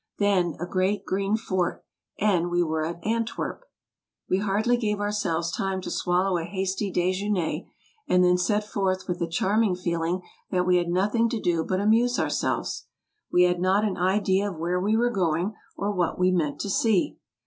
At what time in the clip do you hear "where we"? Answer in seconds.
14.57-14.97